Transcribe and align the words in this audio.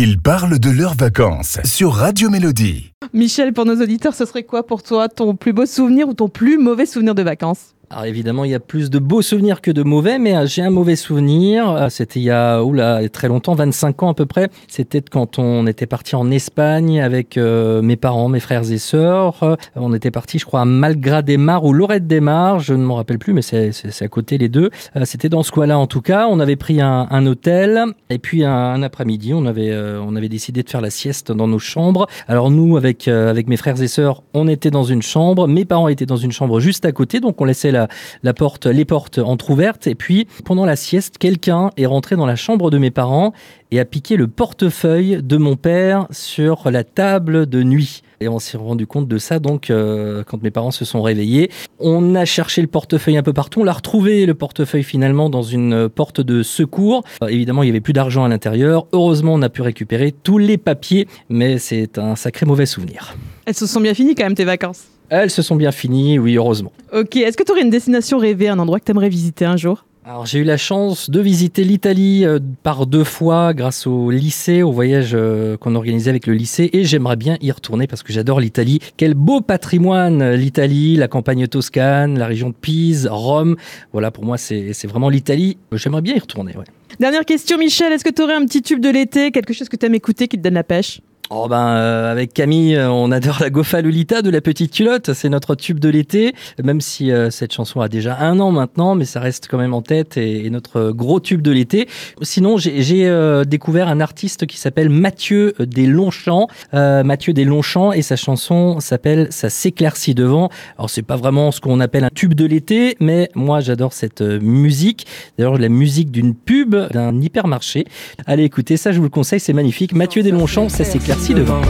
Ils 0.00 0.16
parlent 0.16 0.60
de 0.60 0.70
leurs 0.70 0.94
vacances 0.94 1.58
sur 1.64 1.92
Radio 1.92 2.30
Mélodie. 2.30 2.92
Michel, 3.12 3.52
pour 3.52 3.64
nos 3.64 3.82
auditeurs, 3.82 4.14
ce 4.14 4.26
serait 4.26 4.44
quoi 4.44 4.64
pour 4.64 4.84
toi 4.84 5.08
ton 5.08 5.34
plus 5.34 5.52
beau 5.52 5.66
souvenir 5.66 6.08
ou 6.08 6.14
ton 6.14 6.28
plus 6.28 6.56
mauvais 6.56 6.86
souvenir 6.86 7.16
de 7.16 7.22
vacances? 7.24 7.74
Alors 7.90 8.04
évidemment, 8.04 8.44
il 8.44 8.50
y 8.50 8.54
a 8.54 8.60
plus 8.60 8.90
de 8.90 8.98
beaux 8.98 9.22
souvenirs 9.22 9.62
que 9.62 9.70
de 9.70 9.82
mauvais, 9.82 10.18
mais 10.18 10.36
euh, 10.36 10.46
j'ai 10.46 10.60
un 10.60 10.68
mauvais 10.68 10.94
souvenir. 10.94 11.70
Euh, 11.70 11.88
c'était 11.88 12.20
il 12.20 12.24
y 12.24 12.30
a 12.30 12.62
oula, 12.62 13.08
très 13.08 13.28
longtemps, 13.28 13.54
25 13.54 14.02
ans 14.02 14.10
à 14.10 14.14
peu 14.14 14.26
près. 14.26 14.50
C'était 14.66 15.00
quand 15.00 15.38
on 15.38 15.66
était 15.66 15.86
parti 15.86 16.14
en 16.14 16.30
Espagne 16.30 17.00
avec 17.00 17.38
euh, 17.38 17.80
mes 17.80 17.96
parents, 17.96 18.28
mes 18.28 18.40
frères 18.40 18.70
et 18.70 18.76
sœurs. 18.76 19.56
On 19.74 19.94
était 19.94 20.10
parti, 20.10 20.38
je 20.38 20.44
crois, 20.44 20.60
à 20.60 20.64
Malgras 20.66 21.22
des 21.22 21.38
Mars 21.38 21.62
ou 21.64 21.72
Lorette 21.72 22.06
des 22.06 22.20
Mars. 22.20 22.62
Je 22.62 22.74
ne 22.74 22.84
m'en 22.84 22.96
rappelle 22.96 23.18
plus, 23.18 23.32
mais 23.32 23.40
c'est 23.40 23.72
à 24.02 24.08
côté 24.08 24.36
les 24.36 24.50
deux. 24.50 24.68
C'était 25.04 25.30
dans 25.30 25.42
ce 25.42 25.50
coin-là 25.50 25.78
en 25.78 25.86
tout 25.86 26.02
cas. 26.02 26.28
On 26.30 26.40
avait 26.40 26.56
pris 26.56 26.82
un, 26.82 27.26
hôtel 27.26 27.84
et 28.10 28.18
puis 28.18 28.44
un, 28.44 28.52
un 28.52 28.82
après-midi, 28.82 29.32
on 29.34 29.46
avait 29.46 29.74
on 29.76 30.14
avait 30.14 30.28
décidé 30.28 30.62
de 30.62 30.68
faire 30.68 30.80
la 30.80 30.90
sieste 30.90 31.32
dans 31.32 31.48
nos 31.48 31.58
chambres. 31.58 32.06
Alors 32.26 32.50
nous, 32.50 32.76
avec 32.76 33.08
avec 33.08 33.48
mes 33.48 33.56
frères 33.56 33.80
et 33.80 33.88
sœurs, 33.88 34.22
on 34.34 34.46
était 34.46 34.70
dans 34.70 34.84
une 34.84 35.02
chambre. 35.02 35.48
Mes 35.48 35.64
parents 35.64 35.88
étaient 35.88 36.06
dans 36.06 36.16
une 36.16 36.32
chambre 36.32 36.60
juste 36.60 36.84
à 36.84 36.92
côté, 36.92 37.20
donc 37.20 37.40
on 37.40 37.44
laissait 37.44 37.70
la 37.70 37.77
la, 38.22 38.34
porte, 38.34 38.66
les 38.66 38.84
portes 38.84 39.18
entrouvertes. 39.18 39.86
Et 39.86 39.94
puis, 39.94 40.26
pendant 40.44 40.64
la 40.64 40.76
sieste, 40.76 41.18
quelqu'un 41.18 41.70
est 41.76 41.86
rentré 41.86 42.16
dans 42.16 42.26
la 42.26 42.36
chambre 42.36 42.70
de 42.70 42.78
mes 42.78 42.90
parents 42.90 43.32
et 43.70 43.80
a 43.80 43.84
piqué 43.84 44.16
le 44.16 44.28
portefeuille 44.28 45.20
de 45.22 45.36
mon 45.36 45.56
père 45.56 46.06
sur 46.10 46.70
la 46.70 46.84
table 46.84 47.46
de 47.46 47.62
nuit. 47.62 48.02
Et 48.20 48.28
on 48.28 48.38
s'est 48.38 48.56
rendu 48.56 48.86
compte 48.86 49.06
de 49.06 49.18
ça 49.18 49.38
donc 49.38 49.70
euh, 49.70 50.24
quand 50.24 50.42
mes 50.42 50.50
parents 50.50 50.70
se 50.70 50.84
sont 50.84 51.02
réveillés. 51.02 51.50
On 51.78 52.14
a 52.14 52.24
cherché 52.24 52.60
le 52.60 52.66
portefeuille 52.66 53.16
un 53.16 53.22
peu 53.22 53.32
partout. 53.32 53.60
On 53.60 53.64
l'a 53.64 53.72
retrouvé 53.72 54.26
le 54.26 54.34
portefeuille 54.34 54.82
finalement 54.82 55.30
dans 55.30 55.42
une 55.42 55.88
porte 55.88 56.20
de 56.20 56.42
secours. 56.42 57.04
Euh, 57.22 57.28
évidemment, 57.28 57.62
il 57.62 57.66
n'y 57.66 57.70
avait 57.70 57.80
plus 57.80 57.92
d'argent 57.92 58.24
à 58.24 58.28
l'intérieur. 58.28 58.86
Heureusement, 58.92 59.34
on 59.34 59.42
a 59.42 59.48
pu 59.48 59.62
récupérer 59.62 60.12
tous 60.12 60.38
les 60.38 60.58
papiers, 60.58 61.06
mais 61.28 61.58
c'est 61.58 61.98
un 61.98 62.16
sacré 62.16 62.46
mauvais 62.46 62.66
souvenir. 62.66 63.16
Elles 63.46 63.54
se 63.54 63.66
sont 63.66 63.80
bien 63.80 63.94
finies 63.94 64.14
quand 64.14 64.24
même 64.24 64.34
tes 64.34 64.44
vacances. 64.44 64.86
Elles 65.10 65.30
se 65.30 65.42
sont 65.42 65.56
bien 65.56 65.72
finies, 65.72 66.18
oui, 66.18 66.36
heureusement. 66.36 66.72
Ok, 66.92 67.16
est-ce 67.16 67.36
que 67.36 67.42
tu 67.42 67.52
aurais 67.52 67.62
une 67.62 67.70
destination 67.70 68.18
rêvée, 68.18 68.48
un 68.48 68.58
endroit 68.58 68.78
que 68.78 68.84
tu 68.84 68.90
aimerais 68.90 69.08
visiter 69.08 69.44
un 69.44 69.56
jour? 69.56 69.84
Alors 70.08 70.24
j'ai 70.24 70.38
eu 70.38 70.44
la 70.44 70.56
chance 70.56 71.10
de 71.10 71.20
visiter 71.20 71.64
l'Italie 71.64 72.24
euh, 72.24 72.38
par 72.62 72.86
deux 72.86 73.04
fois 73.04 73.52
grâce 73.52 73.86
au 73.86 74.10
lycée, 74.10 74.62
au 74.62 74.72
voyage 74.72 75.10
euh, 75.12 75.58
qu'on 75.58 75.74
organisait 75.74 76.08
avec 76.08 76.26
le 76.26 76.32
lycée 76.32 76.70
et 76.72 76.84
j'aimerais 76.84 77.16
bien 77.16 77.36
y 77.42 77.50
retourner 77.50 77.86
parce 77.86 78.02
que 78.02 78.10
j'adore 78.10 78.40
l'Italie. 78.40 78.78
Quel 78.96 79.12
beau 79.12 79.42
patrimoine 79.42 80.32
l'Italie, 80.32 80.96
la 80.96 81.08
campagne 81.08 81.46
toscane, 81.46 82.18
la 82.18 82.26
région 82.26 82.48
de 82.48 82.54
Pise, 82.54 83.06
Rome. 83.10 83.56
Voilà 83.92 84.10
pour 84.10 84.24
moi 84.24 84.38
c'est 84.38 84.86
vraiment 84.86 85.10
l'Italie. 85.10 85.58
J'aimerais 85.72 86.00
bien 86.00 86.14
y 86.14 86.20
retourner. 86.20 86.54
Dernière 86.98 87.26
question 87.26 87.58
Michel, 87.58 87.92
est-ce 87.92 88.04
que 88.04 88.08
tu 88.08 88.22
aurais 88.22 88.34
un 88.34 88.46
petit 88.46 88.62
tube 88.62 88.80
de 88.80 88.88
l'été, 88.88 89.30
quelque 89.30 89.52
chose 89.52 89.68
que 89.68 89.76
tu 89.76 89.84
aimes 89.84 89.94
écouter 89.94 90.26
qui 90.26 90.38
te 90.38 90.42
donne 90.42 90.54
la 90.54 90.64
pêche? 90.64 91.02
Oh 91.30 91.46
ben 91.46 91.76
euh, 91.76 92.10
avec 92.10 92.32
Camille, 92.32 92.74
euh, 92.74 92.90
on 92.90 93.12
adore 93.12 93.36
la 93.40 93.50
Gofa 93.50 93.82
Lolita 93.82 94.22
de 94.22 94.30
la 94.30 94.40
petite 94.40 94.72
culotte, 94.72 95.12
c'est 95.12 95.28
notre 95.28 95.54
tube 95.54 95.78
de 95.78 95.90
l'été, 95.90 96.32
même 96.64 96.80
si 96.80 97.12
euh, 97.12 97.28
cette 97.28 97.52
chanson 97.52 97.82
a 97.82 97.88
déjà 97.88 98.18
un 98.18 98.40
an 98.40 98.50
maintenant, 98.50 98.94
mais 98.94 99.04
ça 99.04 99.20
reste 99.20 99.46
quand 99.50 99.58
même 99.58 99.74
en 99.74 99.82
tête 99.82 100.16
et, 100.16 100.48
notre 100.48 100.92
gros 100.92 101.20
tube 101.20 101.42
de 101.42 101.50
l'été. 101.50 101.86
Sinon, 102.22 102.56
j'ai 102.56 103.12
découvert 103.46 103.88
un 103.88 104.00
artiste 104.00 104.46
qui 104.46 104.56
s'appelle 104.56 104.88
Mathieu 104.88 105.52
Deslongchamps, 105.58 106.48
Mathieu 106.72 107.34
Deslongchamps 107.34 107.92
et 107.92 108.00
sa 108.00 108.16
chanson 108.16 108.80
s'appelle 108.80 109.26
Ça 109.28 109.50
s'éclaircit 109.50 110.14
devant. 110.14 110.48
Alors 110.78 110.88
c'est 110.88 111.02
pas 111.02 111.16
vraiment 111.16 111.50
ce 111.50 111.60
qu'on 111.60 111.80
appelle 111.80 112.04
un 112.04 112.10
tube 112.14 112.32
de 112.32 112.46
l'été, 112.46 112.96
mais 112.98 113.28
moi 113.34 113.60
j'adore 113.60 113.92
cette 113.92 114.22
musique. 114.22 115.06
D'ailleurs 115.36 115.58
la 115.58 115.68
musique 115.68 116.10
d'une 116.10 116.34
pub 116.34 116.74
d'un 116.74 117.20
hypermarché. 117.20 117.84
Allez 118.24 118.44
écoutez 118.44 118.78
ça, 118.78 118.90
je 118.90 118.96
vous 118.96 119.04
le 119.04 119.10
conseille, 119.10 119.40
c'est 119.40 119.52
magnifique. 119.52 119.92
Mathieu 119.92 120.22
Deslongchamps, 120.22 120.70
ça 120.70 120.84
s'éclaircit 120.84 121.17
devant. 121.26 121.60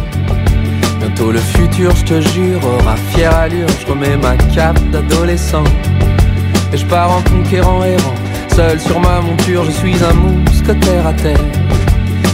Bientôt 1.00 1.32
le 1.32 1.38
futur, 1.38 1.94
je 1.96 2.04
te 2.04 2.20
jure, 2.20 2.60
aura 2.64 2.96
fière 2.96 3.34
allure. 3.34 3.68
Je 3.80 3.86
remets 3.86 4.16
ma 4.16 4.36
cape 4.54 4.80
d'adolescent. 4.90 5.64
Et 6.72 6.76
je 6.76 6.86
pars 6.86 7.10
en 7.10 7.22
conquérant 7.22 7.82
errant. 7.82 8.14
Seul 8.54 8.78
sur 8.78 9.00
ma 9.00 9.20
monture, 9.20 9.64
je 9.64 9.70
suis 9.70 9.96
un 10.04 10.12
mousquetaire 10.12 11.06
à 11.06 11.14
terre. 11.14 11.44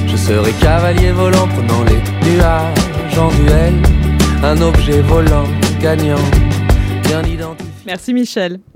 Je 0.07 0.17
serai 0.17 0.53
cavalier 0.53 1.13
volant, 1.13 1.49
prenant 1.49 1.85
les 1.85 2.29
nuages 2.29 3.19
en 3.19 3.29
duel. 3.29 3.75
Un 4.43 4.61
objet 4.61 5.01
volant, 5.01 5.47
gagnant, 5.81 6.25
bien 7.05 7.23
identifié. 7.23 7.73
Merci 7.87 8.13
Michel. 8.13 8.59